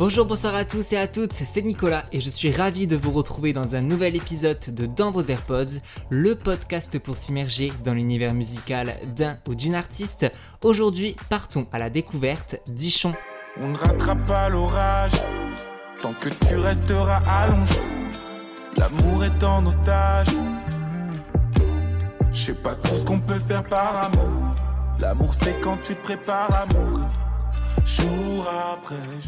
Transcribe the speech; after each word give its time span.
Bonjour, 0.00 0.24
bonsoir 0.24 0.54
à 0.54 0.64
tous 0.64 0.94
et 0.94 0.96
à 0.96 1.06
toutes, 1.06 1.34
c'est 1.34 1.60
Nicolas 1.60 2.06
et 2.10 2.20
je 2.20 2.30
suis 2.30 2.50
ravi 2.50 2.86
de 2.86 2.96
vous 2.96 3.10
retrouver 3.10 3.52
dans 3.52 3.74
un 3.74 3.82
nouvel 3.82 4.16
épisode 4.16 4.58
de 4.74 4.86
Dans 4.86 5.10
vos 5.10 5.20
AirPods, 5.20 5.82
le 6.08 6.36
podcast 6.36 6.98
pour 6.98 7.18
s'immerger 7.18 7.70
dans 7.84 7.92
l'univers 7.92 8.32
musical 8.32 8.94
d'un 9.14 9.36
ou 9.46 9.54
d'une 9.54 9.74
artiste. 9.74 10.32
Aujourd'hui, 10.62 11.16
partons 11.28 11.66
à 11.70 11.78
la 11.78 11.90
découverte 11.90 12.56
d'Ichon. 12.66 13.12
On 13.58 13.68
ne 13.68 13.76
rattrape 13.76 14.26
pas 14.26 14.48
l'orage 14.48 15.12
tant 16.00 16.14
que 16.14 16.30
tu 16.30 16.56
resteras 16.56 17.20
allongé. 17.28 17.74
L'amour 18.78 19.22
est 19.22 19.44
en 19.44 19.66
otage. 19.66 20.28
Je 22.32 22.38
sais 22.38 22.54
pas 22.54 22.74
tout 22.74 22.96
ce 22.96 23.04
qu'on 23.04 23.20
peut 23.20 23.38
faire 23.46 23.64
par 23.64 24.04
amour. 24.04 24.54
L'amour 24.98 25.34
c'est 25.34 25.60
quand 25.60 25.76
tu 25.82 25.94
te 25.94 26.02
prépares 26.02 26.54
à 26.54 26.64
mourir. 26.74 27.10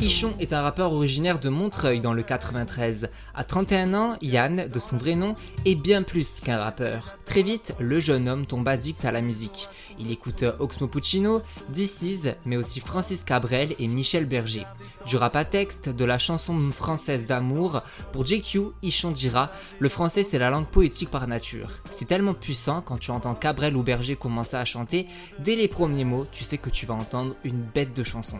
Ichon 0.01 0.35
est 0.41 0.53
un 0.53 0.63
rappeur 0.63 0.93
originaire 0.93 1.39
de 1.39 1.49
Montreuil 1.49 2.01
dans 2.01 2.13
le 2.13 2.23
93. 2.23 3.09
À 3.35 3.45
31 3.45 3.95
ans, 3.95 4.17
Yann, 4.21 4.69
de 4.69 4.79
son 4.79 4.97
vrai 4.97 5.15
nom, 5.15 5.37
est 5.65 5.75
bien 5.75 6.03
plus 6.03 6.41
qu'un 6.41 6.59
rappeur. 6.59 7.19
Très 7.25 7.43
vite, 7.43 7.75
le 7.79 8.01
jeune 8.01 8.29
homme 8.29 8.47
tombe 8.47 8.67
addict 8.67 9.05
à 9.05 9.13
la 9.13 9.21
musique. 9.21 9.69
Il 9.99 10.11
écoute 10.11 10.45
Oxmo 10.59 10.89
Puccino, 10.89 11.41
DC's, 11.69 12.35
mais 12.45 12.57
aussi 12.57 12.81
Francis 12.81 13.25
Cabrel 13.25 13.75
et 13.79 13.87
Michel 13.87 14.27
Berger. 14.27 14.67
Du 15.07 15.17
rap 15.17 15.37
à 15.37 15.45
texte, 15.45 15.89
de 15.89 16.05
la 16.05 16.19
chanson 16.19 16.59
française 16.73 17.27
d'amour, 17.27 17.83
pour 18.13 18.27
JQ, 18.27 18.73
Ichon 18.83 19.11
dira 19.11 19.51
Le 19.79 19.89
français 19.89 20.23
c'est 20.23 20.39
la 20.39 20.51
langue 20.51 20.67
poétique 20.67 21.11
par 21.11 21.27
nature. 21.27 21.71
C'est 21.91 22.07
tellement 22.07 22.35
puissant 22.35 22.83
quand 22.83 22.99
tu 22.99 23.11
entends 23.11 23.35
Cabrel 23.35 23.77
ou 23.77 23.83
Berger 23.83 24.17
commencer 24.17 24.57
à 24.57 24.65
chanter, 24.65 25.07
dès 25.39 25.57
les 25.57 25.69
premiers 25.69 26.05
mots, 26.05 26.27
tu 26.31 26.45
sais 26.45 26.59
que 26.59 26.71
tu 26.71 26.87
vas 26.87 26.95
entendre 26.95 27.35
une 27.45 27.63
bête 27.63 27.95
de 27.95 28.03
chanson. 28.03 28.39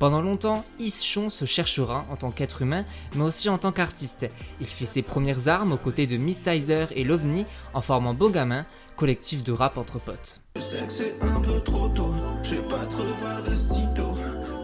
Pendant 0.00 0.22
longtemps, 0.22 0.64
Ichon 0.78 1.28
se 1.28 1.44
cherchera 1.44 2.06
en 2.10 2.16
tant 2.16 2.30
qu'être 2.30 2.62
humain, 2.62 2.86
mais 3.14 3.22
aussi 3.22 3.50
en 3.50 3.58
tant 3.58 3.70
qu'artiste. 3.70 4.30
Il 4.58 4.66
fait 4.66 4.86
ses 4.86 5.02
premières 5.02 5.48
armes 5.48 5.72
aux 5.72 5.76
côtés 5.76 6.06
de 6.06 6.16
Miss 6.16 6.38
Sizer 6.38 6.88
et 6.92 7.04
Lovni 7.04 7.44
en 7.74 7.82
formant 7.82 8.14
Bogamin, 8.14 8.64
collectif 8.96 9.44
de 9.44 9.52
rap 9.52 9.76
entre 9.76 9.98
potes. 9.98 10.40
Je 10.56 10.62
sais 10.62 10.86
que 10.86 10.92
c'est 10.92 11.22
un 11.22 11.38
peu 11.42 11.60
trop 11.60 11.88
tôt. 11.88 12.14
Je 12.42 12.56
pas 12.56 12.86
te 12.86 12.96
revoir 12.96 13.42
de 13.42 13.54
sitôt. 13.54 14.16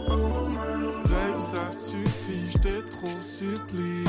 Oh 0.09 0.49
Babe, 1.05 1.43
ça 1.43 1.71
suffit, 1.71 2.51
je 2.51 2.57
t'ai 2.57 2.89
trop 2.89 3.21
supplié. 3.21 4.05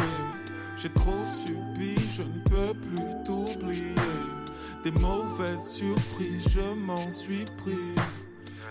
J'ai 0.81 0.89
trop 0.93 1.25
subi, 1.43 1.95
je 2.15 2.21
ne 2.21 2.39
peux 2.45 2.73
plus 2.73 3.25
t'oublier. 3.25 3.95
Des 4.85 4.91
mauvaises 4.91 5.73
surprises, 5.73 6.47
je 6.51 6.73
m'en 6.73 7.11
suis 7.11 7.43
pris. 7.57 7.95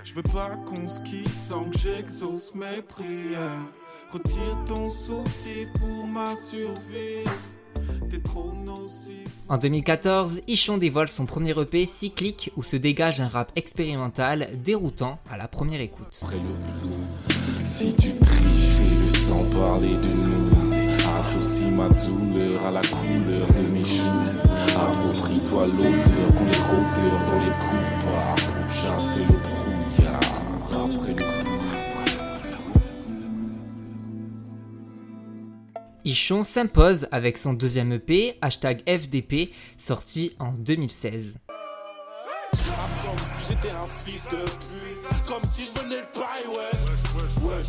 Je 0.07 0.15
veux 0.15 0.23
pas 0.23 0.55
qu'on 0.65 0.89
se 0.89 1.01
quitte 1.01 1.29
sans 1.29 1.65
que 1.65 1.77
j'exauce 1.79 2.55
mes 2.55 2.81
prières. 2.81 3.67
Retire 4.09 4.57
ton 4.65 4.89
soutif 4.89 5.69
pour 5.81 6.07
ma 6.07 6.37
survie. 6.37 7.25
T'es 8.09 8.21
trop 8.21 8.53
nocif. 8.53 9.27
En 9.49 9.59
2014, 9.59 10.43
Ichon 10.47 10.79
dévoile 10.79 11.09
son 11.09 11.27
premier 11.27 11.61
EP 11.61 11.87
cyclique 11.87 12.53
où 12.57 12.63
se 12.63 12.77
dégage 12.77 13.21
un 13.21 13.27
rap 13.27 13.51
expérimental 13.57 14.51
déroutant 14.63 15.19
à 15.29 15.37
la 15.37 15.49
première 15.49 15.81
écoute. 15.81 16.21
Après 16.23 16.37
le 16.37 17.65
si 17.65 17.93
tu 17.97 18.17
triches, 18.17 18.69
fais-le 18.77 19.13
sans 19.27 19.43
parler 19.59 19.89
de 19.89 20.29
nous. 20.29 20.73
Associe 21.19 21.73
ma 21.73 21.89
douleur 21.89 22.65
à 22.65 22.71
la 22.71 22.83
couleur 22.83 23.49
de 23.49 23.73
mes 23.73 23.85
joues. 23.85 24.05
Approprie-toi 24.69 25.67
l'odeur 25.67 26.29
qu'on 26.37 26.45
les 26.45 26.59
rôdeurs 26.59 27.25
dans 27.27 27.41
les 27.41 27.55
couloirs 27.59 28.37
pour 28.37 28.71
chasser 28.71 29.21
le 29.23 29.27
brouillard. 29.27 29.66
Ichon 36.07 36.45
s'impose 36.45 37.09
avec 37.11 37.37
son 37.37 37.53
deuxième 37.53 37.91
EP, 37.91 38.39
hashtag 38.41 38.81
FDP, 38.89 39.51
sorti 39.77 40.37
en 40.39 40.53
2016. 40.53 41.39
Comme 41.49 43.19
si 43.19 43.49
j'étais 43.49 43.71
un 43.71 43.89
fils 44.05 44.23
de 44.29 44.37
pute. 44.37 45.27
Comme 45.27 45.45
si 45.45 45.65
je 45.65 45.81
venais 45.81 46.03
de 46.03 46.07
paille, 46.13 46.47
wesh. 46.47 47.43
Wesh. 47.43 47.67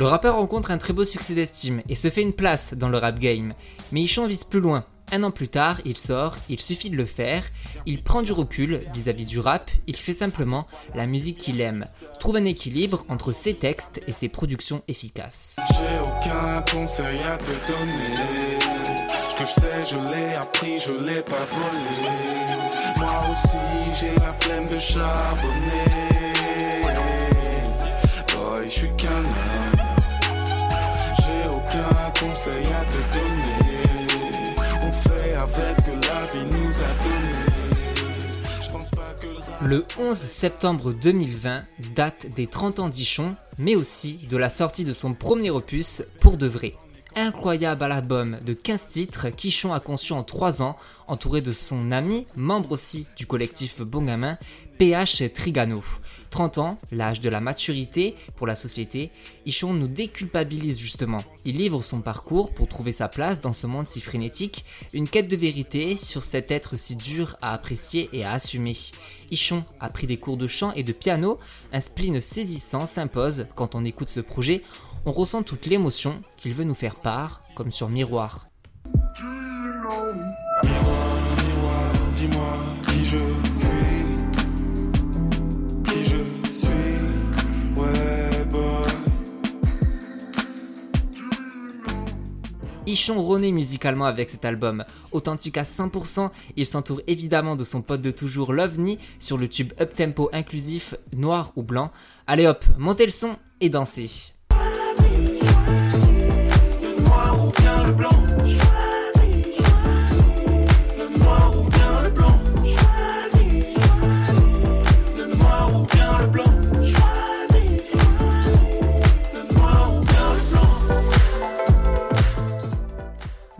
Le 0.00 0.06
rappeur 0.06 0.36
rencontre 0.36 0.70
un 0.70 0.78
très 0.78 0.94
beau 0.94 1.04
succès 1.04 1.34
d'estime 1.34 1.82
et 1.90 1.94
se 1.94 2.08
fait 2.08 2.22
une 2.22 2.32
place 2.32 2.72
dans 2.72 2.88
le 2.88 2.96
rap 2.96 3.18
game. 3.18 3.52
Mais 3.92 4.00
Ichon 4.00 4.26
vise 4.26 4.44
plus 4.44 4.60
loin. 4.60 4.86
Un 5.12 5.24
an 5.24 5.30
plus 5.30 5.48
tard, 5.48 5.82
il 5.84 5.98
sort, 5.98 6.38
il 6.48 6.58
suffit 6.58 6.88
de 6.88 6.96
le 6.96 7.04
faire, 7.04 7.44
il 7.84 8.02
prend 8.02 8.22
du 8.22 8.32
recul 8.32 8.80
vis-à-vis 8.94 9.26
du 9.26 9.38
rap, 9.38 9.70
il 9.86 9.96
fait 9.96 10.14
simplement 10.14 10.66
la 10.94 11.04
musique 11.04 11.36
qu'il 11.36 11.60
aime, 11.60 11.84
trouve 12.18 12.36
un 12.36 12.46
équilibre 12.46 13.04
entre 13.10 13.34
ses 13.34 13.52
textes 13.52 14.00
et 14.06 14.12
ses 14.12 14.30
productions 14.30 14.82
efficaces. 14.88 15.56
J'ai 15.68 16.00
aucun 16.00 16.62
conseil 16.62 17.18
à 17.18 17.36
te 17.36 17.52
donner. 17.70 18.58
Ce 19.28 19.36
que 19.36 19.44
je 19.44 19.52
sais, 19.52 19.86
je 19.86 20.14
l'ai 20.14 20.34
appris, 20.34 20.78
je 20.78 20.92
l'ai 20.92 21.20
pas 21.20 21.46
volé. 21.50 22.08
Moi 22.96 23.22
aussi, 23.32 24.00
j'ai 24.00 24.14
la 24.14 24.30
flemme 24.30 24.66
de 24.66 24.78
charbonner. 24.78 26.00
Le 39.60 39.84
11 39.98 40.16
septembre 40.16 40.92
2020 40.92 41.64
date 41.94 42.28
des 42.34 42.46
30 42.46 42.78
ans 42.78 42.88
d'Ichon, 42.88 43.36
mais 43.58 43.76
aussi 43.76 44.20
de 44.30 44.38
la 44.38 44.48
sortie 44.48 44.86
de 44.86 44.94
son 44.94 45.12
premier 45.12 45.50
opus 45.50 46.02
pour 46.20 46.38
de 46.38 46.46
vrai. 46.46 46.76
Incroyable 47.14 47.84
album 47.84 48.38
de 48.46 48.54
15 48.54 48.88
titres 48.88 49.28
qu'Ichon 49.28 49.74
a 49.74 49.80
conçu 49.80 50.14
en 50.14 50.22
3 50.22 50.62
ans, 50.62 50.76
entouré 51.10 51.40
de 51.40 51.52
son 51.52 51.90
ami, 51.90 52.26
membre 52.36 52.72
aussi 52.72 53.06
du 53.16 53.26
collectif 53.26 53.80
Bon 53.82 54.02
Gamin, 54.02 54.38
PH 54.78 55.32
Trigano. 55.34 55.82
30 56.30 56.58
ans, 56.58 56.78
l'âge 56.92 57.20
de 57.20 57.28
la 57.28 57.40
maturité 57.40 58.14
pour 58.36 58.46
la 58.46 58.54
société, 58.54 59.10
Ichon 59.44 59.74
nous 59.74 59.88
déculpabilise 59.88 60.78
justement. 60.78 61.24
Il 61.44 61.56
livre 61.56 61.82
son 61.82 62.00
parcours 62.00 62.52
pour 62.52 62.68
trouver 62.68 62.92
sa 62.92 63.08
place 63.08 63.40
dans 63.40 63.52
ce 63.52 63.66
monde 63.66 63.88
si 63.88 64.00
frénétique, 64.00 64.64
une 64.92 65.08
quête 65.08 65.26
de 65.26 65.36
vérité 65.36 65.96
sur 65.96 66.22
cet 66.22 66.52
être 66.52 66.76
si 66.76 66.94
dur 66.94 67.36
à 67.42 67.52
apprécier 67.52 68.08
et 68.12 68.24
à 68.24 68.32
assumer. 68.32 68.76
Ichon 69.32 69.64
a 69.80 69.90
pris 69.90 70.06
des 70.06 70.18
cours 70.18 70.36
de 70.36 70.46
chant 70.46 70.72
et 70.74 70.84
de 70.84 70.92
piano, 70.92 71.40
un 71.72 71.80
spleen 71.80 72.20
saisissant 72.20 72.86
s'impose 72.86 73.46
quand 73.56 73.74
on 73.74 73.84
écoute 73.84 74.10
ce 74.10 74.20
projet, 74.20 74.62
on 75.04 75.12
ressent 75.12 75.42
toute 75.42 75.66
l'émotion 75.66 76.22
qu'il 76.36 76.54
veut 76.54 76.64
nous 76.64 76.74
faire 76.74 76.94
part, 76.94 77.42
comme 77.56 77.72
sur 77.72 77.88
miroir, 77.88 78.46
Renaît 92.94 93.52
musicalement 93.52 94.06
avec 94.06 94.30
cet 94.30 94.44
album. 94.44 94.84
Authentique 95.12 95.56
à 95.56 95.62
100%, 95.62 96.30
il 96.56 96.66
s'entoure 96.66 97.00
évidemment 97.06 97.54
de 97.54 97.64
son 97.64 97.82
pote 97.82 98.00
de 98.00 98.10
toujours 98.10 98.52
Lovni 98.52 98.98
sur 99.18 99.38
le 99.38 99.48
tube 99.48 99.72
up-tempo 99.80 100.28
inclusif 100.32 100.94
noir 101.14 101.52
ou 101.56 101.62
blanc. 101.62 101.90
Allez 102.26 102.46
hop, 102.46 102.64
montez 102.78 103.04
le 103.04 103.12
son 103.12 103.36
et 103.60 103.68
dansez. 103.68 104.32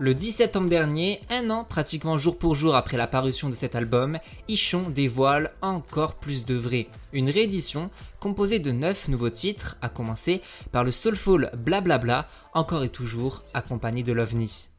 Le 0.01 0.15
10 0.15 0.31
septembre 0.31 0.67
dernier, 0.67 1.19
un 1.29 1.51
an 1.51 1.63
pratiquement 1.63 2.17
jour 2.17 2.39
pour 2.39 2.55
jour 2.55 2.73
après 2.73 2.97
la 2.97 3.05
parution 3.05 3.51
de 3.51 3.53
cet 3.53 3.75
album, 3.75 4.17
Ichon 4.47 4.89
dévoile 4.89 5.51
encore 5.61 6.15
plus 6.15 6.43
de 6.43 6.55
vrai. 6.55 6.87
Une 7.13 7.29
réédition 7.29 7.91
composée 8.19 8.57
de 8.57 8.71
9 8.71 9.09
nouveaux 9.09 9.29
titres, 9.29 9.77
à 9.79 9.89
commencer 9.89 10.41
par 10.71 10.83
le 10.83 10.91
soulful 10.91 11.51
Blablabla, 11.55 12.27
encore 12.55 12.83
et 12.83 12.89
toujours 12.89 13.43
accompagné 13.53 14.01
de 14.01 14.11
l'OVNI. 14.11 14.69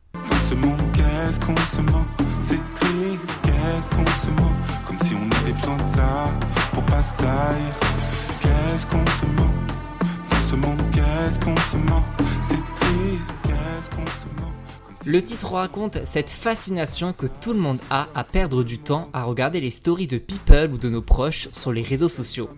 Le 15.04 15.22
titre 15.22 15.54
raconte 15.54 16.04
cette 16.04 16.30
fascination 16.30 17.12
que 17.12 17.26
tout 17.26 17.52
le 17.52 17.58
monde 17.58 17.78
a 17.90 18.08
à 18.14 18.22
perdre 18.22 18.62
du 18.62 18.78
temps 18.78 19.08
à 19.12 19.24
regarder 19.24 19.60
les 19.60 19.70
stories 19.70 20.06
de 20.06 20.18
people 20.18 20.72
ou 20.72 20.78
de 20.78 20.88
nos 20.88 21.02
proches 21.02 21.48
sur 21.52 21.72
les 21.72 21.82
réseaux 21.82 22.08
sociaux. 22.08 22.48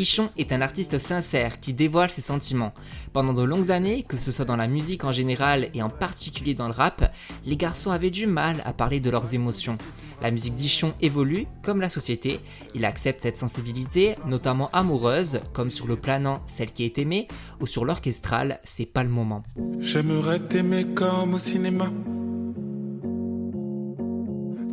Ichon 0.00 0.30
est 0.38 0.52
un 0.52 0.62
artiste 0.62 0.98
sincère 0.98 1.60
qui 1.60 1.74
dévoile 1.74 2.10
ses 2.10 2.22
sentiments. 2.22 2.72
Pendant 3.12 3.34
de 3.34 3.42
longues 3.42 3.70
années, 3.70 4.02
que 4.08 4.16
ce 4.16 4.32
soit 4.32 4.46
dans 4.46 4.56
la 4.56 4.66
musique 4.66 5.04
en 5.04 5.12
général 5.12 5.68
et 5.74 5.82
en 5.82 5.90
particulier 5.90 6.54
dans 6.54 6.68
le 6.68 6.72
rap, 6.72 7.12
les 7.44 7.58
garçons 7.58 7.90
avaient 7.90 8.08
du 8.08 8.26
mal 8.26 8.62
à 8.64 8.72
parler 8.72 8.98
de 8.98 9.10
leurs 9.10 9.34
émotions. 9.34 9.76
La 10.22 10.30
musique 10.30 10.54
d'Ichon 10.54 10.94
évolue, 11.02 11.46
comme 11.62 11.82
la 11.82 11.90
société, 11.90 12.40
il 12.74 12.86
accepte 12.86 13.20
cette 13.20 13.36
sensibilité, 13.36 14.14
notamment 14.24 14.70
amoureuse, 14.72 15.40
comme 15.52 15.70
sur 15.70 15.86
le 15.86 15.96
planant 15.96 16.40
Celle 16.46 16.72
qui 16.72 16.84
est 16.84 16.96
aimée, 16.96 17.28
ou 17.60 17.66
sur 17.66 17.84
l'orchestral 17.84 18.58
C'est 18.64 18.86
pas 18.86 19.04
le 19.04 19.10
moment. 19.10 19.42
J'aimerais 19.80 20.40
t'aimer 20.40 20.86
comme 20.94 21.34
au 21.34 21.38
cinéma. 21.38 21.92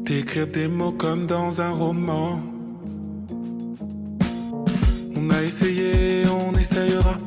T'écrire 0.05 0.47
des 0.47 0.69
mots 0.69 0.93
comme 0.93 1.25
dans 1.25 1.59
un 1.59 1.71
roman. 1.71 2.56
Essayé, 5.43 6.23
on 6.27 6.53
essayera. 6.55 7.17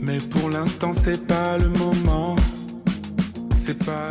Mais 0.00 0.18
pour 0.18 0.48
l'instant, 0.48 0.92
c'est 0.92 1.26
pas 1.26 1.58
le 1.58 1.68
moment. 1.68 2.36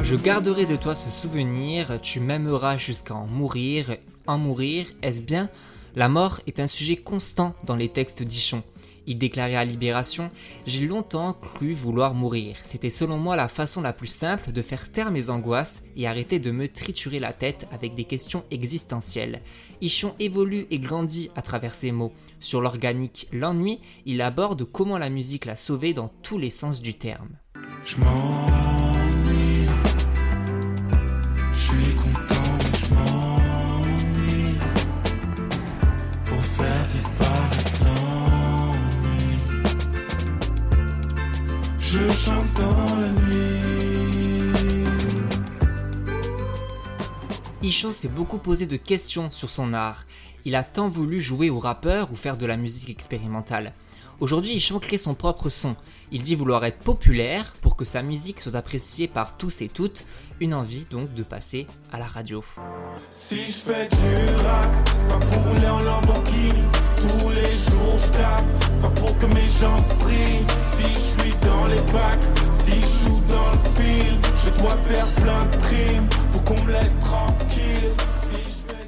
Je 0.04 0.16
garderai 0.16 0.66
de 0.66 0.76
toi 0.76 0.96
ce 0.96 1.10
souvenir, 1.10 2.00
tu 2.02 2.20
m'aimeras 2.20 2.78
jusqu'à 2.78 3.16
en 3.16 3.28
mourir. 3.28 3.98
En 4.26 4.38
mourir, 4.38 4.86
est-ce 5.02 5.22
bien? 5.22 5.50
La 5.96 6.08
mort 6.08 6.40
est 6.48 6.60
un 6.60 6.68
sujet 6.68 6.96
constant 6.96 7.54
dans 7.66 7.76
les 7.76 7.90
textes 7.90 8.24
d'Ichon. 8.24 8.64
Il 9.08 9.18
déclarait 9.18 9.56
à 9.56 9.66
Libération 9.66 10.30
J'ai 10.66 10.86
longtemps 10.86 11.34
cru 11.34 11.74
vouloir 11.74 12.14
mourir. 12.14 12.58
C'était 12.64 12.90
selon 12.90 13.18
moi 13.18 13.36
la 13.36 13.48
façon 13.48 13.82
la 13.82 13.94
plus 13.94 14.08
simple 14.08 14.52
de 14.52 14.62
faire 14.62 14.92
taire 14.92 15.12
mes 15.12 15.30
angoisses 15.30 15.82
et 15.96 16.08
arrêter 16.08 16.40
de 16.40 16.52
me 16.52 16.68
triturer 16.68 17.20
la 17.20 17.34
tête 17.34 17.68
avec 17.72 17.96
des 17.96 18.06
questions 18.06 18.44
existentielles. 18.52 19.42
Ichon 19.82 20.14
évolue 20.20 20.68
et 20.70 20.80
grandit 20.80 21.30
à 21.36 21.42
travers 21.42 21.76
ses 21.76 21.92
mots. 21.92 22.14
Sur 22.40 22.62
l'organique 22.62 23.28
L'ennui, 23.32 23.80
il 24.06 24.22
aborde 24.22 24.64
comment 24.66 24.98
la 24.98 25.10
musique 25.10 25.46
l'a 25.46 25.56
sauvé 25.56 25.94
dans 25.94 26.12
tous 26.22 26.38
les 26.38 26.50
sens 26.50 26.82
du 26.82 26.94
terme. 26.94 27.30
Je 42.12 42.18
chante 42.18 42.46
s'est 47.94 48.10
beaucoup 48.10 48.38
posé 48.38 48.66
de 48.66 48.76
questions 48.76 49.32
sur 49.32 49.50
son 49.50 49.74
art. 49.74 50.04
Il 50.44 50.56
a 50.56 50.66
tant 50.66 50.90
voulu 50.90 51.22
jouer 51.22 51.50
au 51.50 51.60
rappeur 51.60 52.12
ou 52.12 52.18
faire 52.18 52.36
de 52.36 52.46
la 52.46 52.58
musique 52.58 52.90
expérimentale. 52.90 53.72
Aujourd'hui, 54.20 54.52
Ichon 54.52 54.80
crée 54.80 54.98
son 54.98 55.14
propre 55.14 55.50
son. 55.50 55.78
Il 56.12 56.22
dit 56.22 56.36
vouloir 56.36 56.66
être 56.66 56.80
populaire 56.80 57.54
pour 57.62 57.78
que 57.78 57.86
sa 57.86 58.02
musique 58.02 58.42
soit 58.42 58.56
appréciée 58.56 59.08
par 59.08 59.38
tous 59.38 59.62
et 59.62 59.70
toutes. 59.70 60.06
Une 60.42 60.54
envie 60.54 60.86
donc 60.92 61.14
de 61.14 61.24
passer 61.24 61.66
à 61.94 61.98
la 61.98 62.08
radio. 62.08 62.44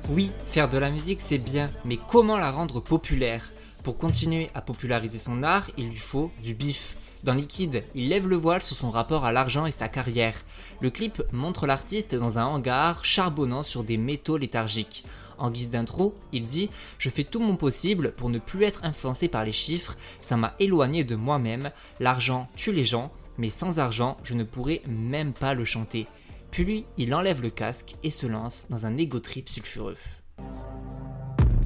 Oui, 0.09 0.31
faire 0.47 0.69
de 0.69 0.77
la 0.77 0.91
musique 0.91 1.21
c'est 1.21 1.37
bien, 1.37 1.71
mais 1.85 1.97
comment 1.97 2.37
la 2.37 2.51
rendre 2.51 2.81
populaire? 2.81 3.51
Pour 3.83 3.97
continuer 3.97 4.49
à 4.53 4.61
populariser 4.61 5.17
son 5.17 5.43
art, 5.43 5.69
il 5.77 5.89
lui 5.89 5.95
faut 5.95 6.29
du 6.43 6.53
bif. 6.53 6.97
Dans 7.23 7.33
Liquide, 7.33 7.85
il 7.95 8.09
lève 8.09 8.27
le 8.27 8.35
voile 8.35 8.61
sur 8.61 8.75
son 8.75 8.91
rapport 8.91 9.23
à 9.23 9.31
l'argent 9.31 9.65
et 9.65 9.71
sa 9.71 9.87
carrière. 9.87 10.43
Le 10.81 10.89
clip 10.89 11.23
montre 11.31 11.65
l'artiste 11.65 12.15
dans 12.15 12.37
un 12.37 12.43
hangar 12.45 13.05
charbonnant 13.05 13.63
sur 13.63 13.85
des 13.85 13.95
métaux 13.95 14.35
léthargiques. 14.35 15.05
En 15.37 15.49
guise 15.49 15.69
d'intro, 15.69 16.13
il 16.33 16.43
dit 16.43 16.69
Je 16.97 17.09
fais 17.09 17.23
tout 17.23 17.39
mon 17.39 17.55
possible 17.55 18.11
pour 18.11 18.29
ne 18.29 18.39
plus 18.39 18.65
être 18.65 18.83
influencé 18.83 19.29
par 19.29 19.45
les 19.45 19.53
chiffres, 19.53 19.95
ça 20.19 20.35
m'a 20.35 20.53
éloigné 20.59 21.05
de 21.05 21.15
moi-même, 21.15 21.71
l'argent 22.01 22.49
tue 22.57 22.73
les 22.73 22.85
gens, 22.85 23.09
mais 23.37 23.49
sans 23.49 23.79
argent, 23.79 24.17
je 24.23 24.33
ne 24.33 24.43
pourrais 24.43 24.81
même 24.85 25.31
pas 25.31 25.53
le 25.53 25.63
chanter. 25.63 26.07
Puis 26.53 26.85
il 26.97 27.15
enlève 27.15 27.41
le 27.41 27.49
casque 27.49 27.95
et 28.03 28.11
se 28.11 28.27
lance 28.27 28.67
dans 28.69 28.85
un 28.85 28.95
égo 28.97 29.19
trip 29.19 29.49
sulfureux. 29.49 29.97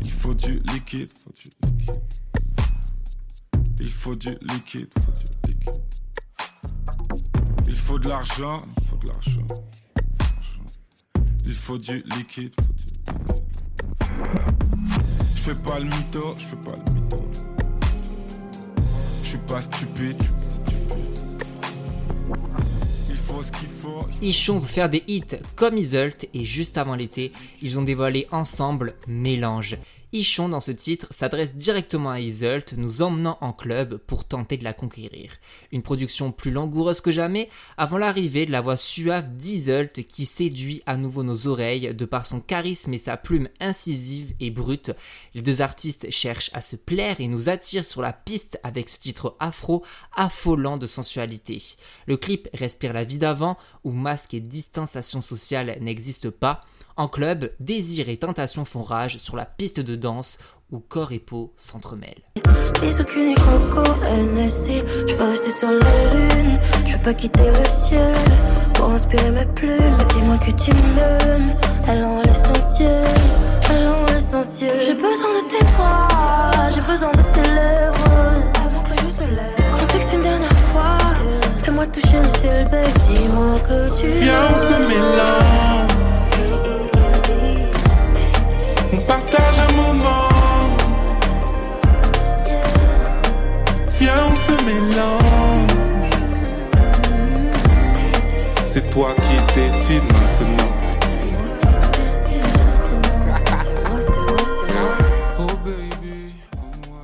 Il 0.01 0.09
faut 0.09 0.33
du 0.33 0.61
liquide, 0.71 1.11
faut 1.21 1.33
du 1.33 1.49
liquide. 1.67 2.01
Il 3.81 3.89
faut 3.89 4.15
du 4.15 4.29
liquide, 4.29 4.89
faut 4.95 5.11
du 5.11 5.25
liquide. 5.51 5.81
Il 7.67 7.75
faut 7.75 7.99
de 7.99 8.07
l'argent, 8.07 8.63
il 8.77 8.87
faut 8.87 8.95
de 8.95 9.07
l'argent. 9.07 9.47
Il 11.45 11.53
faut 11.53 11.77
du 11.77 12.03
liquide, 12.03 12.53
faut 12.55 12.73
du 12.73 12.85
liquide. 12.85 13.35
Je 15.35 15.41
fais 15.41 15.55
pas 15.55 15.79
le 15.79 15.85
mytho, 15.85 16.33
je 16.37 16.45
fais 16.45 16.55
pas 16.55 16.77
le 16.77 16.93
mytho. 16.93 17.31
Je 19.21 19.27
suis 19.27 19.37
pas 19.39 19.61
stupide, 19.61 20.15
je 20.17 20.23
suis 20.23 20.33
pas 20.33 20.55
stupide. 20.55 20.76
Il 23.37 23.43
faut 23.43 23.53
ce 23.53 23.59
qu'il 23.59 23.69
faut. 23.69 24.07
Ichon 24.23 24.57
veut 24.57 24.67
faire 24.67 24.89
des 24.89 25.03
hits 25.07 25.37
comme 25.55 25.77
Isult 25.77 26.27
et 26.33 26.43
juste 26.43 26.75
avant 26.75 26.95
l'été, 26.95 27.31
ils 27.61 27.77
ont 27.77 27.83
dévoilé 27.83 28.25
ensemble 28.31 28.95
Mélange. 29.07 29.77
Ichon 30.13 30.47
dans 30.47 30.61
ce 30.61 30.71
titre 30.71 31.07
s'adresse 31.11 31.55
directement 31.55 32.11
à 32.11 32.21
Iseult, 32.21 32.73
nous 32.77 33.01
emmenant 33.01 33.37
en 33.41 33.51
club 33.51 33.97
pour 33.97 34.23
tenter 34.23 34.55
de 34.55 34.63
la 34.63 34.71
conquérir. 34.71 35.33
Une 35.73 35.81
production 35.81 36.31
plus 36.31 36.49
langoureuse 36.49 37.01
que 37.01 37.11
jamais, 37.11 37.49
avant 37.75 37.97
l'arrivée 37.97 38.45
de 38.45 38.51
la 38.53 38.61
voix 38.61 38.77
suave 38.77 39.35
d'Iseult 39.35 39.89
qui 40.07 40.25
séduit 40.25 40.81
à 40.85 40.95
nouveau 40.95 41.23
nos 41.23 41.47
oreilles 41.47 41.93
de 41.93 42.05
par 42.05 42.25
son 42.25 42.39
charisme 42.39 42.93
et 42.93 42.97
sa 42.97 43.17
plume 43.17 43.49
incisive 43.59 44.33
et 44.39 44.49
brute. 44.49 44.93
Les 45.33 45.41
deux 45.41 45.59
artistes 45.59 46.09
cherchent 46.09 46.51
à 46.53 46.61
se 46.61 46.77
plaire 46.77 47.19
et 47.19 47.27
nous 47.27 47.49
attirent 47.49 47.83
sur 47.83 48.01
la 48.01 48.13
piste 48.13 48.61
avec 48.63 48.87
ce 48.87 48.99
titre 48.99 49.35
afro 49.41 49.83
affolant 50.15 50.77
de 50.77 50.87
sensualité. 50.87 51.61
Le 52.05 52.15
clip 52.15 52.47
respire 52.53 52.93
la 52.93 53.03
vie 53.03 53.17
d'avant 53.17 53.57
où 53.83 53.91
masque 53.91 54.33
et 54.33 54.39
distanciation 54.39 55.19
sociale 55.19 55.77
n'existent 55.81 56.31
pas. 56.31 56.63
En 56.99 57.07
club, 57.07 57.51
désir 57.59 58.09
et 58.09 58.17
tentation 58.17 58.65
font 58.65 58.81
rage 58.81 59.17
sur 59.19 59.35
la 59.35 59.45
piste 59.45 59.79
de 59.79 59.95
danse 59.95 60.39
où 60.71 60.79
corps 60.79 61.11
et 61.11 61.19
peau 61.19 61.53
s'entremêlent. 61.55 62.23
Je 62.35 62.41
veux 65.15 65.29
rester 65.29 65.51
sur 65.51 65.69
la 65.69 65.77
lune, 65.77 66.59
je 66.87 66.93
veux 66.93 67.03
pas 67.03 67.13
quitter 67.13 67.45
le 67.45 67.85
ciel 67.85 68.15
pour 68.73 68.89
inspirer 68.89 69.29
mes 69.29 69.45
plumes. 69.45 69.97
Dis-moi 70.09 70.39
que 70.39 70.49
tu 70.59 70.71
m'aimes, 70.73 71.53
allons 71.87 72.19
à 72.19 72.23
l'essentiel, 72.23 73.15
allons 73.69 74.05
à 74.07 74.13
l'essentiel. 74.13 74.81
J'ai 74.83 74.95
besoin 74.95 75.33
de 75.39 75.49
tes 75.51 75.63
bras, 75.77 76.69
j'ai 76.73 76.81
besoin 76.81 77.11
de 77.11 77.21
tes 77.31 77.43
lèvres 77.43 78.09
avant 78.65 78.81
que 78.81 78.89
le 78.89 79.01
jour 79.01 79.11
se 79.11 79.21
lève. 79.21 79.53
On 79.71 79.91
sait 79.91 79.99
que 79.99 80.03
c'est 80.09 80.15
une 80.15 80.23
dernière 80.23 80.59
fois, 80.71 80.97
fais-moi 81.61 81.85
toucher 81.85 82.19
le 82.23 82.39
ciel, 82.39 82.67
baby. 82.69 82.91
Dis-moi 83.07 83.59
que 83.59 84.01
tu 84.01 84.07
Viens, 84.07 84.47
on 84.49 84.53
se 84.53 84.77
mélange. 84.87 85.46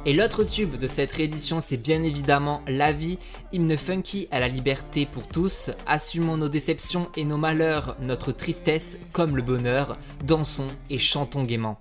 Et 0.05 0.11
l'autre 0.11 0.43
tube 0.43 0.77
de 0.77 0.87
cette 0.89 1.13
réédition, 1.13 1.61
c'est 1.61 1.77
bien 1.77 2.03
évidemment 2.03 2.61
La 2.67 2.91
vie, 2.91 3.19
hymne 3.53 3.77
funky 3.77 4.27
à 4.31 4.41
la 4.41 4.49
liberté 4.49 5.05
pour 5.05 5.27
tous. 5.27 5.71
Assumons 5.87 6.35
nos 6.35 6.49
déceptions 6.49 7.07
et 7.15 7.23
nos 7.23 7.37
malheurs, 7.37 7.95
notre 8.01 8.33
tristesse 8.33 8.97
comme 9.13 9.37
le 9.37 9.43
bonheur. 9.43 9.95
Dansons 10.25 10.67
et 10.89 10.99
chantons 10.99 11.43
gaiement. 11.43 11.79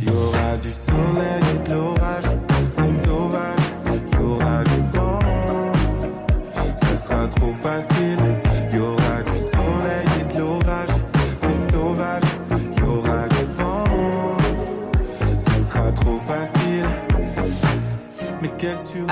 Il 0.00 0.08
y 0.08 0.10
aura 0.10 0.56
du 0.56 0.68
de 0.68 1.72
l'orage, 1.72 2.24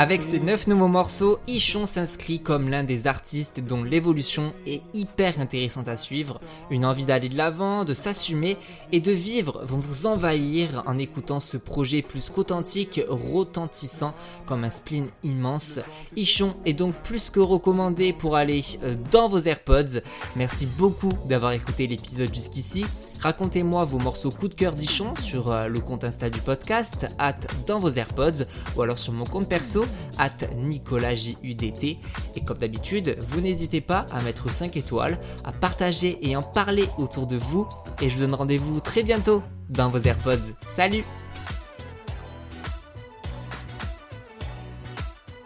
Avec 0.01 0.23
ses 0.23 0.41
9 0.41 0.67
nouveaux 0.69 0.89
morceaux, 0.89 1.41
Ichon 1.47 1.85
s'inscrit 1.85 2.41
comme 2.41 2.71
l'un 2.71 2.85
des 2.85 3.07
artistes 3.07 3.61
dont 3.61 3.85
l'évolution 3.85 4.55
est 4.67 4.81
hyper 4.95 5.39
intéressante 5.39 5.89
à 5.89 5.99
suivre. 5.99 6.41
Une 6.71 6.87
envie 6.87 7.05
d'aller 7.05 7.29
de 7.29 7.37
l'avant, 7.37 7.85
de 7.85 7.93
s'assumer 7.93 8.57
et 8.93 9.03
de 9.03 9.13
vivre 9.13 9.61
vont 9.63 9.77
vous 9.77 10.07
envahir 10.07 10.85
en 10.87 10.97
écoutant 10.97 11.39
ce 11.39 11.59
projet 11.59 12.01
plus 12.01 12.31
qu'authentique, 12.31 13.03
retentissant 13.11 14.15
comme 14.47 14.65
un 14.65 14.71
spleen 14.71 15.09
immense. 15.23 15.81
Ichon 16.17 16.55
est 16.65 16.73
donc 16.73 16.95
plus 16.95 17.29
que 17.29 17.41
recommandé 17.41 18.15
pour 18.15 18.37
aller 18.37 18.65
euh, 18.83 18.95
dans 19.13 19.29
vos 19.29 19.41
AirPods. 19.41 20.01
Merci 20.35 20.65
beaucoup 20.65 21.13
d'avoir 21.29 21.53
écouté 21.53 21.87
l'épisode 21.87 22.35
jusqu'ici. 22.35 22.87
Racontez-moi 23.21 23.85
vos 23.85 23.99
morceaux 23.99 24.31
coup 24.31 24.49
de 24.49 24.55
cœur 24.55 24.73
d'Ichon 24.73 25.15
sur 25.17 25.51
euh, 25.51 25.69
le 25.69 25.81
compte 25.81 26.05
Insta 26.05 26.31
du 26.31 26.41
podcast, 26.41 27.07
at 27.19 27.37
dans 27.67 27.79
vos 27.79 27.91
AirPods, 27.91 28.45
ou 28.77 28.83
alors 28.83 28.99
sur 28.99 29.13
mon 29.13 29.25
compte 29.25 29.49
perso, 29.49 29.85
at 30.19 30.31
NicolasJUDT. 30.57 31.99
Et 32.37 32.45
comme 32.45 32.59
d'habitude, 32.59 33.19
vous 33.29 33.41
n'hésitez 33.41 33.83
pas 33.83 34.07
à 34.11 34.23
mettre 34.23 34.51
5 34.51 34.77
étoiles, 34.77 35.19
à 35.45 35.53
partager 35.53 36.19
et 36.23 36.35
en 36.35 36.43
parler 36.43 36.87
autour 36.97 37.27
de 37.27 37.37
vous. 37.37 37.69
Et 38.01 38.09
je 38.09 38.15
vous 38.15 38.23
donne 38.23 38.35
rendez-vous 38.35 38.81
très 38.81 39.03
bientôt 39.03 39.43
dans 39.69 39.91
vos 39.91 40.01
AirPods. 40.01 40.55
Salut 40.71 41.05